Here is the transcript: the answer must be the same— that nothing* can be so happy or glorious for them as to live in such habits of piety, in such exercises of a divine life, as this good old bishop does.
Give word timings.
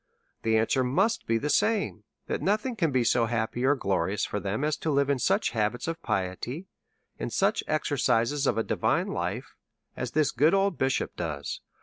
the 0.41 0.57
answer 0.57 0.83
must 0.83 1.27
be 1.27 1.37
the 1.37 1.47
same— 1.47 2.03
that 2.25 2.41
nothing* 2.41 2.75
can 2.75 2.89
be 2.91 3.03
so 3.03 3.27
happy 3.27 3.63
or 3.63 3.75
glorious 3.75 4.25
for 4.25 4.39
them 4.39 4.63
as 4.63 4.75
to 4.75 4.89
live 4.89 5.11
in 5.11 5.19
such 5.19 5.51
habits 5.51 5.87
of 5.87 6.01
piety, 6.01 6.65
in 7.19 7.29
such 7.29 7.63
exercises 7.67 8.47
of 8.47 8.57
a 8.57 8.63
divine 8.63 9.09
life, 9.09 9.53
as 9.95 10.13
this 10.13 10.31
good 10.31 10.55
old 10.55 10.75
bishop 10.75 11.15
does. 11.15 11.61